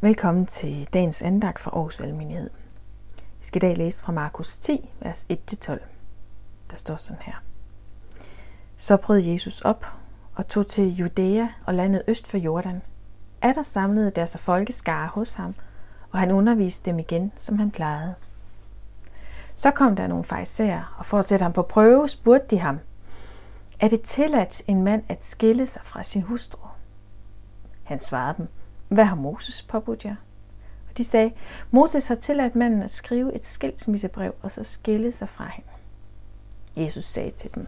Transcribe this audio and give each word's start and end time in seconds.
Velkommen 0.00 0.46
til 0.46 0.88
dagens 0.92 1.22
andagt 1.22 1.58
fra 1.58 1.70
Aarhus 1.74 2.00
Valgmenighed. 2.00 2.50
Vi 3.38 3.44
skal 3.44 3.62
i 3.62 3.66
dag 3.66 3.76
læse 3.76 4.04
fra 4.04 4.12
Markus 4.12 4.56
10, 4.56 4.90
vers 5.00 5.26
1-12. 5.32 5.70
Der 6.70 6.76
står 6.76 6.96
sådan 6.96 7.22
her. 7.22 7.34
Så 8.76 8.96
brød 8.96 9.18
Jesus 9.18 9.60
op 9.60 9.86
og 10.34 10.48
tog 10.48 10.66
til 10.66 10.94
Judæa 10.94 11.46
og 11.66 11.74
landet 11.74 12.02
øst 12.08 12.26
for 12.26 12.38
Jordan. 12.38 12.82
Er 13.42 13.52
der 13.52 13.62
samlede 13.62 14.10
der 14.10 14.26
sig 14.26 14.40
folkeskare 14.40 15.08
hos 15.08 15.34
ham, 15.34 15.54
og 16.10 16.18
han 16.18 16.30
underviste 16.30 16.90
dem 16.90 16.98
igen, 16.98 17.32
som 17.36 17.58
han 17.58 17.70
plejede. 17.70 18.14
Så 19.54 19.70
kom 19.70 19.96
der 19.96 20.06
nogle 20.06 20.24
fejser, 20.24 20.94
og 20.98 21.06
for 21.06 21.18
at 21.18 21.24
sætte 21.24 21.42
ham 21.42 21.52
på 21.52 21.62
prøve, 21.62 22.08
spurgte 22.08 22.46
de 22.56 22.58
ham, 22.58 22.78
er 23.80 23.88
det 23.88 24.02
tilladt 24.02 24.62
en 24.66 24.82
mand 24.82 25.02
at 25.08 25.24
skille 25.24 25.66
sig 25.66 25.82
fra 25.84 26.02
sin 26.02 26.22
hustru? 26.22 26.68
Han 27.84 28.00
svarede 28.00 28.34
dem, 28.38 28.48
hvad 28.88 29.04
har 29.04 29.16
Moses 29.16 29.62
påbudt 29.62 30.04
jer? 30.04 30.16
Og 30.90 30.98
de 30.98 31.04
sagde, 31.04 31.32
Moses 31.70 32.08
har 32.08 32.14
tilladt 32.14 32.56
manden 32.56 32.82
at 32.82 32.90
skrive 32.90 33.34
et 33.34 33.44
skilsmissebrev 33.44 34.34
og 34.42 34.52
så 34.52 34.62
skille 34.62 35.12
sig 35.12 35.28
fra 35.28 35.50
hende. 35.54 35.70
Jesus 36.76 37.04
sagde 37.04 37.30
til 37.30 37.54
dem, 37.54 37.66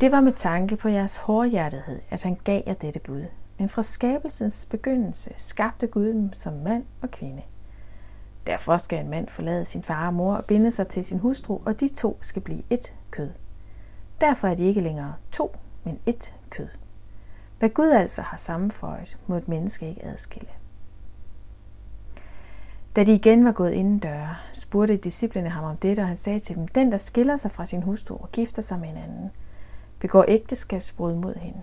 det 0.00 0.12
var 0.12 0.20
med 0.20 0.32
tanke 0.32 0.76
på 0.76 0.88
jeres 0.88 1.16
hårdhjertethed, 1.16 2.00
at 2.10 2.22
han 2.22 2.38
gav 2.44 2.62
jer 2.66 2.74
dette 2.74 3.00
bud. 3.00 3.24
Men 3.58 3.68
fra 3.68 3.82
skabelsens 3.82 4.66
begyndelse 4.70 5.32
skabte 5.36 5.86
Gud 5.86 6.06
dem 6.06 6.32
som 6.32 6.52
mand 6.52 6.84
og 7.02 7.10
kvinde. 7.10 7.42
Derfor 8.46 8.76
skal 8.76 8.98
en 8.98 9.10
mand 9.10 9.28
forlade 9.28 9.64
sin 9.64 9.82
far 9.82 10.06
og 10.06 10.14
mor 10.14 10.34
og 10.34 10.44
binde 10.44 10.70
sig 10.70 10.88
til 10.88 11.04
sin 11.04 11.18
hustru, 11.18 11.60
og 11.66 11.80
de 11.80 11.88
to 11.88 12.18
skal 12.20 12.42
blive 12.42 12.62
et 12.70 12.94
kød. 13.10 13.30
Derfor 14.20 14.48
er 14.48 14.54
de 14.54 14.62
ikke 14.62 14.80
længere 14.80 15.14
to, 15.32 15.56
men 15.84 15.98
et 16.06 16.34
kød. 16.50 16.68
Hvad 17.60 17.70
Gud 17.70 17.90
altså 17.90 18.22
har 18.22 18.36
sammenføjet, 18.36 19.18
må 19.26 19.36
et 19.36 19.48
menneske 19.48 19.88
ikke 19.88 20.04
adskille. 20.04 20.48
Da 22.96 23.04
de 23.04 23.14
igen 23.14 23.44
var 23.44 23.52
gået 23.52 23.72
inden 23.72 23.98
døre, 23.98 24.36
spurgte 24.52 24.96
disciplene 24.96 25.48
ham 25.48 25.64
om 25.64 25.76
dette, 25.76 26.00
og 26.00 26.06
han 26.06 26.16
sagde 26.16 26.38
til 26.38 26.56
dem, 26.56 26.68
den 26.68 26.92
der 26.92 26.98
skiller 26.98 27.36
sig 27.36 27.50
fra 27.50 27.66
sin 27.66 27.82
hustru 27.82 28.16
og 28.16 28.32
gifter 28.32 28.62
sig 28.62 28.78
med 28.78 28.88
en 28.88 28.96
anden, 28.96 29.30
begår 29.98 30.24
ægteskabsbrud 30.28 31.14
mod 31.14 31.34
hende. 31.34 31.62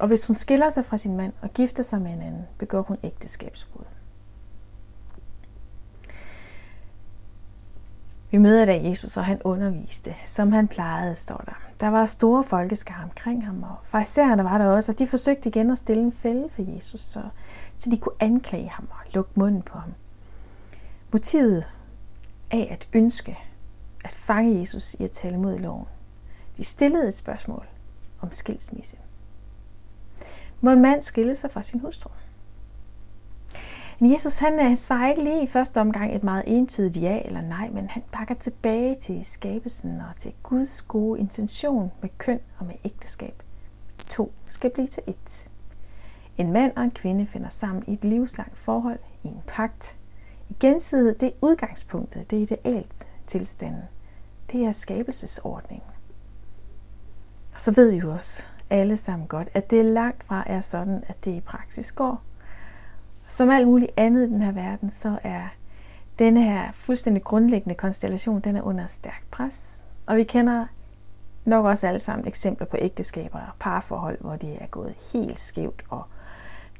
Og 0.00 0.08
hvis 0.08 0.26
hun 0.26 0.34
skiller 0.34 0.70
sig 0.70 0.84
fra 0.84 0.96
sin 0.96 1.16
mand 1.16 1.32
og 1.42 1.50
gifter 1.50 1.82
sig 1.82 2.02
med 2.02 2.12
en 2.12 2.22
anden, 2.22 2.42
begår 2.58 2.82
hun 2.82 2.96
ægteskabsbrud. 3.02 3.84
Vi 8.34 8.38
møder 8.38 8.64
da 8.64 8.82
Jesus, 8.82 9.16
og 9.16 9.24
han 9.24 9.40
underviste, 9.44 10.14
som 10.26 10.52
han 10.52 10.68
plejede, 10.68 11.16
står 11.16 11.36
der. 11.36 11.52
Der 11.80 11.88
var 11.88 12.06
store 12.06 12.44
folkeskar 12.44 13.02
omkring 13.04 13.46
ham, 13.46 13.62
og 13.62 13.76
farisæerne 13.84 14.44
var 14.44 14.58
der 14.58 14.66
også, 14.66 14.92
og 14.92 14.98
de 14.98 15.06
forsøgte 15.06 15.48
igen 15.48 15.70
at 15.70 15.78
stille 15.78 16.02
en 16.02 16.12
fælde 16.12 16.48
for 16.50 16.74
Jesus, 16.74 17.00
så, 17.00 17.22
så 17.76 17.90
de 17.90 17.98
kunne 17.98 18.14
anklage 18.20 18.68
ham 18.68 18.88
og 18.90 19.12
lukke 19.12 19.30
munden 19.34 19.62
på 19.62 19.78
ham. 19.78 19.94
Motivet 21.12 21.64
af 22.50 22.68
at 22.70 22.88
ønske 22.92 23.38
at 24.04 24.12
fange 24.12 24.60
Jesus 24.60 24.94
i 24.94 25.04
at 25.04 25.10
tale 25.10 25.38
mod 25.38 25.58
loven. 25.58 25.86
De 26.56 26.64
stillede 26.64 27.08
et 27.08 27.16
spørgsmål 27.16 27.66
om 28.20 28.32
skilsmisse. 28.32 28.96
Må 30.60 30.70
en 30.70 30.82
mand 30.82 31.02
skille 31.02 31.36
sig 31.36 31.50
fra 31.50 31.62
sin 31.62 31.80
hustru? 31.80 32.10
Men 33.98 34.12
Jesus 34.12 34.38
han, 34.38 34.58
han 34.58 34.76
svarer 34.76 35.10
ikke 35.10 35.24
lige 35.24 35.42
i 35.42 35.46
første 35.46 35.80
omgang 35.80 36.14
et 36.14 36.24
meget 36.24 36.44
entydigt 36.46 37.02
ja 37.02 37.20
eller 37.24 37.40
nej, 37.40 37.68
men 37.68 37.88
han 37.88 38.02
pakker 38.12 38.34
tilbage 38.34 38.94
til 38.94 39.24
skabelsen 39.24 40.00
og 40.00 40.16
til 40.18 40.32
Guds 40.42 40.82
gode 40.82 41.20
intention 41.20 41.92
med 42.00 42.08
køn 42.18 42.40
og 42.58 42.66
med 42.66 42.74
ægteskab. 42.84 43.42
To 44.08 44.32
skal 44.46 44.70
blive 44.70 44.86
til 44.86 45.02
et. 45.06 45.48
En 46.38 46.52
mand 46.52 46.72
og 46.76 46.84
en 46.84 46.90
kvinde 46.90 47.26
finder 47.26 47.48
sammen 47.48 47.84
i 47.86 47.92
et 47.92 48.04
livslangt 48.04 48.58
forhold, 48.58 48.98
i 49.22 49.28
en 49.28 49.42
pagt. 49.46 49.96
I 50.48 50.56
gensidighed, 50.60 51.14
det 51.14 51.28
er 51.28 51.32
udgangspunktet, 51.40 52.30
det 52.30 52.38
er 52.38 52.42
idealt 52.42 53.08
tilstanden. 53.26 53.82
Det 54.52 54.64
er 54.64 54.72
skabelsesordningen. 54.72 55.88
Og 57.54 57.60
så 57.60 57.72
ved 57.72 57.90
vi 57.90 57.96
jo 57.96 58.12
også 58.12 58.46
alle 58.70 58.96
sammen 58.96 59.28
godt, 59.28 59.48
at 59.54 59.70
det 59.70 59.84
langt 59.84 60.24
fra 60.24 60.44
er 60.46 60.60
sådan, 60.60 61.04
at 61.06 61.24
det 61.24 61.30
i 61.30 61.40
praksis 61.40 61.92
går. 61.92 62.22
Som 63.26 63.50
alt 63.50 63.66
muligt 63.66 63.90
andet 63.96 64.26
i 64.26 64.30
den 64.30 64.42
her 64.42 64.52
verden, 64.52 64.90
så 64.90 65.18
er 65.22 65.48
denne 66.18 66.42
her 66.42 66.72
fuldstændig 66.72 67.24
grundlæggende 67.24 67.74
konstellation, 67.74 68.40
den 68.40 68.56
er 68.56 68.62
under 68.62 68.86
stærk 68.86 69.24
pres. 69.30 69.84
Og 70.06 70.16
vi 70.16 70.22
kender 70.22 70.66
nok 71.44 71.64
også 71.64 71.86
alle 71.86 71.98
sammen 71.98 72.28
eksempler 72.28 72.66
på 72.66 72.76
ægteskaber 72.80 73.38
og 73.38 73.52
parforhold, 73.58 74.18
hvor 74.20 74.36
det 74.36 74.62
er 74.62 74.66
gået 74.66 74.94
helt 75.12 75.40
skævt, 75.40 75.84
og 75.88 76.02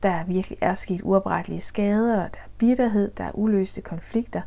der 0.02 0.24
virkelig 0.24 0.58
er 0.60 0.74
sket 0.74 1.00
uoprettelige 1.02 1.60
skader, 1.60 2.24
og 2.24 2.34
der 2.34 2.40
er 2.40 2.50
bitterhed, 2.58 3.10
der 3.10 3.24
er 3.24 3.30
uløste 3.34 3.80
konflikter, 3.80 4.42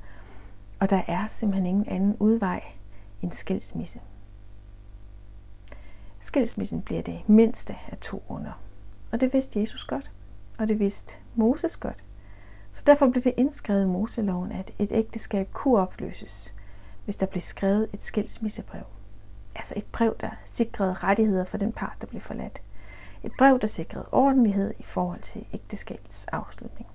og 0.79 0.89
der 0.89 1.01
er 1.07 1.27
simpelthen 1.27 1.65
ingen 1.65 1.89
anden 1.89 2.15
udvej 2.19 2.63
end 3.21 3.31
skilsmisse. 3.31 3.99
Skilsmissen 6.19 6.81
bliver 6.81 7.01
det 7.01 7.29
mindste 7.29 7.75
af 7.91 7.97
to 7.97 8.23
under. 8.27 8.51
Og 9.11 9.21
det 9.21 9.33
vidste 9.33 9.59
Jesus 9.59 9.83
godt, 9.83 10.11
og 10.57 10.67
det 10.67 10.79
vidste 10.79 11.15
Moses 11.35 11.77
godt. 11.77 12.03
Så 12.73 12.83
derfor 12.87 13.09
blev 13.09 13.23
det 13.23 13.33
indskrevet 13.37 13.83
i 13.83 13.87
Moseloven, 13.87 14.51
at 14.51 14.71
et 14.79 14.91
ægteskab 14.91 15.49
kunne 15.53 15.79
opløses, 15.79 16.53
hvis 17.05 17.15
der 17.15 17.25
blev 17.25 17.41
skrevet 17.41 17.89
et 17.93 18.03
skilsmissebrev. 18.03 18.83
Altså 19.55 19.73
et 19.77 19.85
brev, 19.85 20.15
der 20.19 20.29
sikrede 20.43 20.93
rettigheder 20.93 21.45
for 21.45 21.57
den 21.57 21.71
part, 21.71 21.95
der 22.01 22.07
blev 22.07 22.21
forladt. 22.21 22.61
Et 23.23 23.31
brev, 23.37 23.59
der 23.59 23.67
sikrede 23.67 24.05
ordentlighed 24.11 24.73
i 24.79 24.83
forhold 24.83 25.21
til 25.21 25.45
ægteskabets 25.53 26.25
afslutning. 26.25 26.87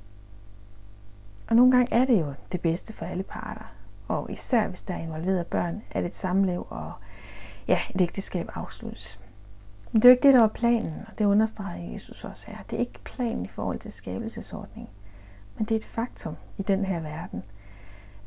Og 1.47 1.57
nogle 1.57 1.73
gange 1.73 1.95
er 1.95 2.05
det 2.05 2.21
jo 2.21 2.35
det 2.53 2.61
bedste 2.61 2.93
for 2.93 3.05
alle 3.05 3.23
parter, 3.23 3.75
og 4.09 4.31
især 4.31 4.69
hvis 4.69 4.83
der 4.83 4.95
er 4.95 5.03
involveret 5.03 5.47
børn, 5.47 5.83
at 5.91 6.05
et 6.05 6.15
samlev 6.15 6.67
og 6.71 6.93
ja, 7.69 7.79
et 7.95 8.01
ægteskab 8.01 8.49
afsluttes. 8.55 9.21
Men 9.93 10.03
det 10.03 10.09
er 10.09 10.11
jo 10.11 10.15
ikke 10.15 10.23
det, 10.23 10.35
der 10.35 10.41
var 10.41 10.49
planen, 10.49 10.95
og 11.07 11.19
det 11.19 11.25
understreger 11.25 11.93
Jesus 11.93 12.25
også 12.25 12.51
her. 12.51 12.59
Det 12.71 12.77
er 12.77 12.81
ikke 12.81 13.01
planen 13.05 13.45
i 13.45 13.49
forhold 13.49 13.79
til 13.79 13.93
skabelsesordningen, 13.93 14.91
men 15.57 15.65
det 15.65 15.75
er 15.75 15.79
et 15.79 15.85
faktum 15.85 16.37
i 16.59 16.63
den 16.63 16.85
her 16.85 17.01
verden, 17.01 17.43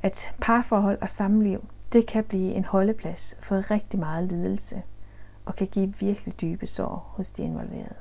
at 0.04 0.34
parforhold 0.42 0.98
og 1.02 1.10
samliv, 1.10 1.68
det 1.94 2.08
kan 2.08 2.24
blive 2.24 2.54
en 2.54 2.66
holdeplads 2.66 3.38
for 3.40 3.72
rigtig 3.72 4.00
meget 4.00 4.24
lidelse, 4.24 4.82
og 5.46 5.56
kan 5.56 5.68
give 5.68 5.94
virkelig 6.00 6.42
dybe 6.42 6.68
sår 6.68 7.14
hos 7.16 7.32
de 7.32 7.44
involverede. 7.44 7.96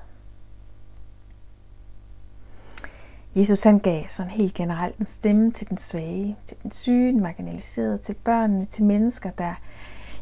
Jesus 3.35 3.63
han 3.63 3.79
gav 3.79 4.09
sådan 4.09 4.31
helt 4.31 4.55
generelt 4.55 4.97
en 4.97 5.07
stemme 5.07 5.51
til 5.51 5.69
den 5.69 5.79
svage, 5.79 6.37
til 6.45 6.57
den 6.63 6.71
syge, 6.71 7.13
den 7.13 7.21
marginaliserede, 7.21 7.99
til 7.99 8.15
børnene, 8.15 8.65
til 8.65 8.85
mennesker, 8.85 9.31
der 9.31 9.55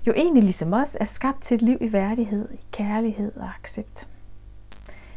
jo 0.07 0.13
egentlig 0.17 0.43
ligesom 0.43 0.73
os 0.73 0.97
er 1.01 1.05
skabt 1.05 1.43
til 1.43 1.55
et 1.55 1.63
liv 1.63 1.79
i 1.81 1.93
værdighed, 1.93 2.49
i 2.53 2.61
kærlighed 2.71 3.37
og 3.37 3.49
accept. 3.61 4.09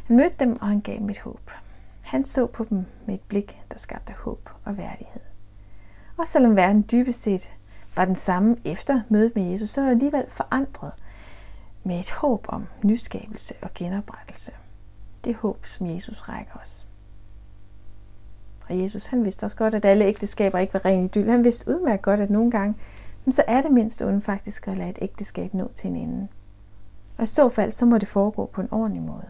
Han 0.04 0.16
mødte 0.16 0.36
dem, 0.40 0.56
og 0.60 0.68
han 0.68 0.80
gav 0.80 0.98
dem 0.98 1.10
et 1.10 1.18
håb. 1.18 1.50
Han 2.02 2.24
så 2.24 2.46
på 2.46 2.64
dem 2.64 2.84
med 3.06 3.14
et 3.14 3.20
blik, 3.28 3.58
der 3.70 3.78
skabte 3.78 4.12
håb 4.12 4.50
og 4.64 4.76
værdighed. 4.76 5.20
Og 6.16 6.26
selvom 6.26 6.56
verden 6.56 6.84
dybest 6.92 7.22
set 7.22 7.50
var 7.96 8.04
den 8.04 8.16
samme 8.16 8.56
efter 8.64 9.00
mødet 9.08 9.32
med 9.34 9.50
Jesus, 9.50 9.70
så 9.70 9.80
var 9.80 9.88
det 9.88 9.94
alligevel 9.94 10.24
forandret 10.28 10.92
med 11.84 12.00
et 12.00 12.10
håb 12.10 12.46
om 12.48 12.66
nyskabelse 12.84 13.54
og 13.62 13.70
genoprettelse. 13.74 14.52
Det 15.24 15.34
håb, 15.34 15.66
som 15.66 15.86
Jesus 15.86 16.20
rækker 16.20 16.56
os. 16.62 16.86
Og 18.68 18.80
Jesus, 18.80 19.06
han 19.06 19.24
vidste 19.24 19.44
også 19.44 19.56
godt, 19.56 19.74
at 19.74 19.84
alle 19.84 20.04
ægteskaber 20.04 20.58
ikke 20.58 20.74
var 20.74 20.84
ren 20.84 21.04
idyll. 21.04 21.30
Han 21.30 21.44
vidste 21.44 21.68
udmærket 21.70 22.02
godt, 22.02 22.20
at 22.20 22.30
nogle 22.30 22.50
gange 22.50 22.74
så 23.32 23.44
er 23.46 23.62
det 23.62 23.70
mindst 23.70 24.02
onde 24.02 24.20
faktisk 24.20 24.68
at 24.68 24.78
lade 24.78 24.90
et 24.90 24.98
ægteskab 25.02 25.54
nå 25.54 25.70
til 25.74 25.90
en 25.90 25.96
ende. 25.96 26.28
Og 27.16 27.22
i 27.22 27.26
så 27.26 27.48
fald, 27.48 27.70
så 27.70 27.86
må 27.86 27.98
det 27.98 28.08
foregå 28.08 28.46
på 28.46 28.60
en 28.60 28.68
ordentlig 28.70 29.02
måde. 29.02 29.26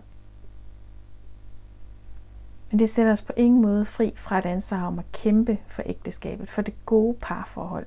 Men 2.71 2.79
det 2.79 2.91
sætter 2.91 3.13
os 3.13 3.23
på 3.23 3.33
ingen 3.37 3.63
måde 3.63 3.85
fri 3.85 4.13
fra 4.17 4.39
et 4.39 4.47
ansvar 4.47 4.87
om 4.87 4.99
at 4.99 5.13
kæmpe 5.13 5.59
for 5.67 5.83
ægteskabet, 5.87 6.49
for 6.49 6.63
det 6.63 6.75
gode 6.87 7.17
parforhold, 7.21 7.87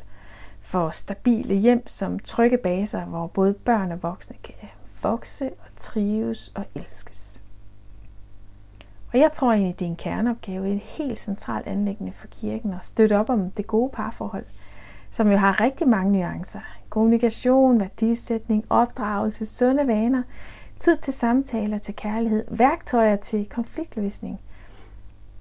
for 0.61 0.89
stabile 0.89 1.55
hjem 1.55 1.87
som 1.87 2.19
trygge 2.19 2.57
baser, 2.57 3.05
hvor 3.05 3.27
både 3.27 3.53
børn 3.53 3.91
og 3.91 4.03
voksne 4.03 4.35
kan 4.43 4.69
vokse 5.03 5.45
og 5.45 5.67
trives 5.75 6.51
og 6.55 6.65
elskes. 6.75 7.41
Og 9.13 9.19
jeg 9.19 9.31
tror 9.31 9.51
egentlig, 9.51 9.79
det 9.79 9.85
er 9.85 9.89
en 9.89 9.95
kerneopgave, 9.95 10.69
et 10.69 10.79
helt 10.79 11.17
centralt 11.17 11.67
anlæggende 11.67 12.11
for 12.11 12.27
kirken 12.27 12.73
at 12.73 12.85
støtte 12.85 13.17
op 13.17 13.29
om 13.29 13.51
det 13.51 13.67
gode 13.67 13.89
parforhold– 13.93 14.45
som 15.11 15.31
jo 15.31 15.37
har 15.37 15.61
rigtig 15.61 15.87
mange 15.87 16.11
nuancer. 16.11 16.59
Kommunikation, 16.89 17.79
værdisætning, 17.79 18.65
opdragelse, 18.69 19.45
sunde 19.45 19.87
vaner, 19.87 20.23
tid 20.79 20.97
til 20.97 21.13
samtaler, 21.13 21.77
til 21.77 21.95
kærlighed, 21.95 22.45
værktøjer 22.51 23.15
til 23.15 23.49
konfliktløsning. 23.49 24.39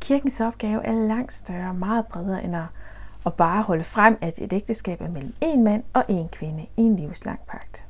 Kirkens 0.00 0.40
opgave 0.40 0.86
er 0.86 0.92
langt 0.92 1.32
større 1.32 1.68
og 1.68 1.76
meget 1.76 2.06
bredere 2.06 2.44
end 2.44 2.56
at, 2.56 2.66
at 3.26 3.34
bare 3.34 3.62
holde 3.62 3.84
frem, 3.84 4.18
at 4.20 4.38
et 4.38 4.52
ægteskab 4.52 5.00
er 5.00 5.08
mellem 5.08 5.34
en 5.40 5.64
mand 5.64 5.84
og 5.92 6.04
en 6.08 6.28
kvinde 6.28 6.66
i 6.76 6.80
en 6.80 6.96
livslang 6.96 7.40
pagt. 7.48 7.84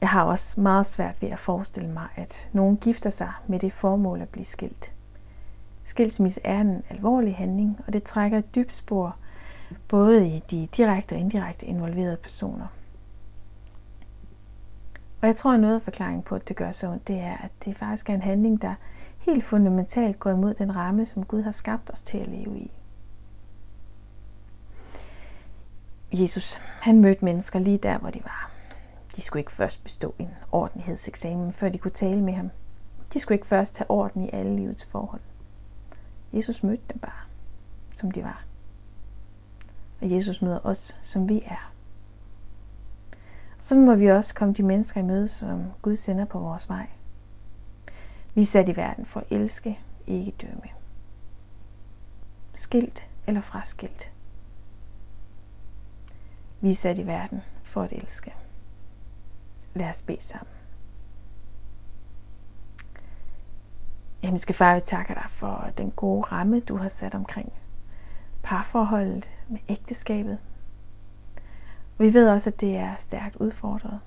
Jeg 0.00 0.08
har 0.08 0.24
også 0.24 0.60
meget 0.60 0.86
svært 0.86 1.22
ved 1.22 1.28
at 1.28 1.38
forestille 1.38 1.90
mig, 1.90 2.08
at 2.16 2.48
nogen 2.52 2.76
gifter 2.76 3.10
sig 3.10 3.32
med 3.46 3.58
det 3.58 3.72
formål 3.72 4.20
at 4.20 4.28
blive 4.28 4.44
skilt. 4.44 4.92
Skilsmisse 5.88 6.40
er 6.44 6.60
en 6.60 6.82
alvorlig 6.90 7.36
handling, 7.36 7.80
og 7.86 7.92
det 7.92 8.02
trækker 8.02 8.38
et 8.38 8.54
dybt 8.54 8.72
spor 8.72 9.16
både 9.88 10.28
i 10.28 10.42
de 10.50 10.68
direkte 10.76 11.12
og 11.12 11.18
indirekte 11.18 11.66
involverede 11.66 12.16
personer. 12.16 12.66
Og 15.20 15.26
jeg 15.26 15.36
tror, 15.36 15.52
at 15.52 15.60
noget 15.60 15.74
af 15.74 15.82
forklaringen 15.82 16.22
på, 16.22 16.34
at 16.34 16.48
det 16.48 16.56
gør 16.56 16.70
så 16.70 16.88
ondt, 16.88 17.08
det 17.08 17.20
er, 17.20 17.36
at 17.36 17.50
det 17.64 17.76
faktisk 17.76 18.10
er 18.10 18.14
en 18.14 18.22
handling, 18.22 18.62
der 18.62 18.74
helt 19.18 19.44
fundamentalt 19.44 20.18
går 20.18 20.30
imod 20.30 20.54
den 20.54 20.76
ramme, 20.76 21.06
som 21.06 21.24
Gud 21.24 21.42
har 21.42 21.50
skabt 21.50 21.90
os 21.90 22.02
til 22.02 22.18
at 22.18 22.28
leve 22.28 22.58
i. 22.58 22.72
Jesus, 26.12 26.56
han 26.56 27.00
mødte 27.00 27.24
mennesker 27.24 27.58
lige 27.58 27.78
der, 27.78 27.98
hvor 27.98 28.10
de 28.10 28.20
var. 28.24 28.50
De 29.16 29.22
skulle 29.22 29.40
ikke 29.40 29.52
først 29.52 29.84
bestå 29.84 30.14
en 30.18 30.30
ordentlighedseksamen, 30.52 31.52
før 31.52 31.68
de 31.68 31.78
kunne 31.78 31.90
tale 31.90 32.22
med 32.22 32.32
ham. 32.32 32.50
De 33.12 33.20
skulle 33.20 33.36
ikke 33.36 33.46
først 33.46 33.78
have 33.78 33.90
orden 33.90 34.22
i 34.22 34.30
alle 34.32 34.56
livets 34.56 34.84
forhold. 34.86 35.20
Jesus 36.32 36.62
mødte 36.62 36.82
dem 36.92 36.98
bare, 36.98 37.24
som 37.94 38.10
de 38.10 38.22
var. 38.22 38.44
Og 40.00 40.10
Jesus 40.10 40.42
møder 40.42 40.60
os, 40.64 40.98
som 41.02 41.28
vi 41.28 41.42
er. 41.44 41.72
Sådan 43.58 43.84
må 43.84 43.94
vi 43.94 44.06
også 44.06 44.34
komme 44.34 44.54
de 44.54 44.62
mennesker 44.62 45.00
i 45.00 45.04
møde, 45.04 45.28
som 45.28 45.64
Gud 45.82 45.96
sender 45.96 46.24
på 46.24 46.38
vores 46.38 46.68
vej. 46.68 46.86
Vi 48.34 48.40
er 48.40 48.46
sat 48.46 48.68
i 48.68 48.76
verden 48.76 49.06
for 49.06 49.20
at 49.20 49.26
elske, 49.30 49.78
ikke 50.06 50.30
dømme. 50.30 50.68
Skilt 52.54 53.08
eller 53.26 53.40
fraskilt. 53.40 54.12
Vi 56.60 56.70
er 56.70 56.74
sat 56.74 56.98
i 56.98 57.06
verden 57.06 57.40
for 57.62 57.82
at 57.82 57.92
elske. 57.92 58.34
Lad 59.74 59.88
os 59.88 60.02
bede 60.02 60.22
sammen. 60.22 60.57
Himmelske 64.28 64.52
far, 64.52 64.74
vi 64.74 64.80
takker 64.80 65.14
dig 65.14 65.24
for 65.28 65.70
den 65.78 65.90
gode 65.90 66.22
ramme, 66.22 66.60
du 66.60 66.76
har 66.76 66.88
sat 66.88 67.14
omkring 67.14 67.52
parforholdet 68.42 69.30
med 69.48 69.58
ægteskabet. 69.68 70.38
Vi 71.98 72.14
ved 72.14 72.30
også, 72.30 72.50
at 72.50 72.60
det 72.60 72.76
er 72.76 72.96
stærkt 72.96 73.36
udfordret. 73.36 74.00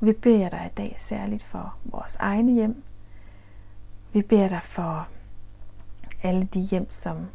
Vi 0.00 0.12
beder 0.12 0.48
dig 0.48 0.70
i 0.72 0.74
dag 0.76 0.94
særligt 0.98 1.42
for 1.42 1.76
vores 1.84 2.16
egne 2.16 2.52
hjem. 2.52 2.82
Vi 4.12 4.22
beder 4.22 4.48
dig 4.48 4.62
for 4.62 5.08
alle 6.22 6.44
de 6.44 6.60
hjem, 6.60 6.90
som 6.90 7.26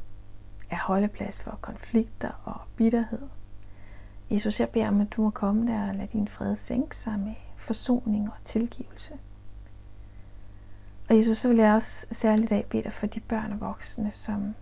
er 0.69 0.77
holdeplads 0.77 1.41
for 1.41 1.57
konflikter 1.61 2.31
og 2.43 2.61
bitterhed. 2.75 3.21
Jesus, 4.29 4.59
jeg 4.59 4.69
beder 4.69 4.87
om, 4.87 5.01
at 5.01 5.11
du 5.11 5.21
må 5.21 5.29
komme 5.29 5.71
der 5.71 5.89
og 5.89 5.95
lade 5.95 6.09
din 6.13 6.27
fred 6.27 6.55
sænke 6.55 6.95
sig 6.95 7.19
med 7.19 7.35
forsoning 7.55 8.27
og 8.27 8.37
tilgivelse. 8.45 9.13
Og 11.09 11.15
Jesus, 11.15 11.37
så 11.37 11.47
vil 11.47 11.57
jeg 11.57 11.73
også 11.73 12.07
særligt 12.11 12.51
af 12.51 12.65
bede 12.69 12.83
dig 12.83 12.93
for 12.93 13.07
de 13.07 13.19
børn 13.19 13.51
og 13.51 13.59
voksne, 13.59 14.11
som 14.11 14.55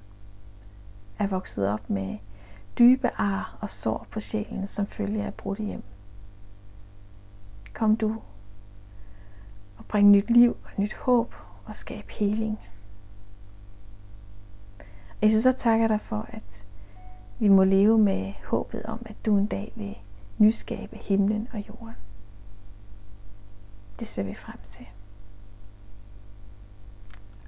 er 1.20 1.28
vokset 1.28 1.70
op 1.70 1.90
med 1.90 2.18
dybe 2.80 3.10
ar 3.18 3.58
og 3.62 3.70
sår 3.70 4.08
på 4.12 4.20
sjælen, 4.20 4.68
som 4.68 4.88
følger 4.88 5.26
af 5.26 5.34
brudte 5.34 5.64
hjem. 5.64 5.84
Kom 7.74 7.96
du 7.96 8.22
og 9.78 9.86
bring 9.86 10.12
nyt 10.12 10.30
liv 10.32 10.58
og 10.64 10.72
nyt 10.78 10.94
håb 10.94 11.36
og 11.66 11.76
skab 11.76 12.10
heling. 12.10 12.60
Og 15.10 15.24
Jesus, 15.24 15.44
så 15.44 15.52
takker 15.52 15.88
dig 15.88 16.02
for, 16.02 16.28
at 16.30 16.66
vi 17.40 17.48
må 17.48 17.64
leve 17.64 17.98
med 17.98 18.34
håbet 18.46 18.84
om, 18.84 19.06
at 19.06 19.16
du 19.26 19.38
en 19.38 19.46
dag 19.46 19.74
vil 19.76 19.98
nyskabe 20.38 20.98
himlen 20.98 21.48
og 21.54 21.68
jorden. 21.68 21.96
Det 24.00 24.08
ser 24.08 24.24
vi 24.24 24.34
frem 24.34 24.58
til. 24.64 24.86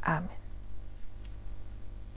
Amén. 0.08 0.37